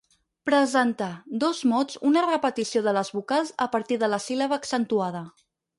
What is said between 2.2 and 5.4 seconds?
repetició de les vocals a partir de la síl·laba accentuada.